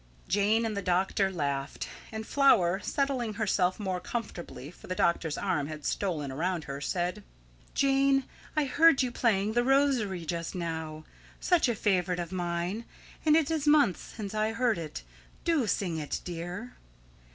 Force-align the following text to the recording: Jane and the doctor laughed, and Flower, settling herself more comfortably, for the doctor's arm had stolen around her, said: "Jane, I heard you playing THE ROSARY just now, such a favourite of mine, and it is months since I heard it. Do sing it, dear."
Jane 0.27 0.65
and 0.65 0.75
the 0.75 0.81
doctor 0.81 1.29
laughed, 1.31 1.87
and 2.11 2.25
Flower, 2.25 2.79
settling 2.79 3.35
herself 3.35 3.79
more 3.79 3.99
comfortably, 3.99 4.71
for 4.71 4.87
the 4.87 4.95
doctor's 4.95 5.37
arm 5.37 5.67
had 5.67 5.85
stolen 5.85 6.31
around 6.31 6.63
her, 6.63 6.81
said: 6.81 7.21
"Jane, 7.75 8.23
I 8.57 8.65
heard 8.65 9.03
you 9.03 9.11
playing 9.11 9.53
THE 9.53 9.63
ROSARY 9.63 10.25
just 10.25 10.55
now, 10.55 11.03
such 11.39 11.69
a 11.69 11.75
favourite 11.75 12.19
of 12.19 12.31
mine, 12.31 12.85
and 13.27 13.35
it 13.35 13.51
is 13.51 13.67
months 13.67 14.01
since 14.17 14.33
I 14.33 14.53
heard 14.53 14.79
it. 14.79 15.03
Do 15.43 15.67
sing 15.67 15.97
it, 15.99 16.19
dear." 16.23 16.73